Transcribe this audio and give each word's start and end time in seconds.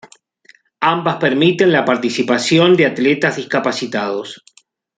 Ambas 0.79 1.17
permiten 1.17 1.71
la 1.71 1.85
participación 1.85 2.75
de 2.75 2.87
atletas 2.87 3.35
discapacitados. 3.35 4.43